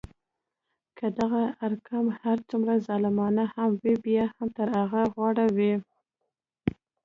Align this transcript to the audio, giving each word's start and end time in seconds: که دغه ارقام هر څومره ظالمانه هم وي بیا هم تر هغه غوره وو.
که 0.97 1.05
دغه 1.19 1.43
ارقام 1.65 2.07
هر 2.21 2.37
څومره 2.49 2.73
ظالمانه 2.87 3.43
هم 3.55 3.69
وي 3.83 3.95
بیا 4.05 4.25
هم 4.35 4.47
تر 4.57 4.67
هغه 4.79 5.01
غوره 5.13 5.47
وو. 5.57 5.75